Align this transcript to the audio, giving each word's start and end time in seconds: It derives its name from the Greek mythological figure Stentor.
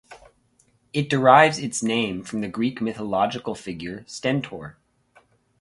It 0.93 1.11
derives 1.11 1.59
its 1.59 1.83
name 1.83 2.23
from 2.23 2.41
the 2.41 2.47
Greek 2.47 2.81
mythological 2.81 3.53
figure 3.53 4.03
Stentor. 4.07 4.77